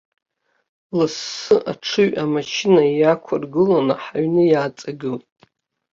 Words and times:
Лассы 0.97 1.55
аҽыҩ 1.71 2.09
амашьына 2.23 2.83
иақәыргыланы 2.87 3.95
ҳаҩны 4.03 4.43
иааҵагылеит. 4.47 5.25